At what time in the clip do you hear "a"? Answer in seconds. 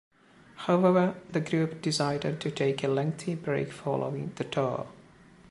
2.83-2.87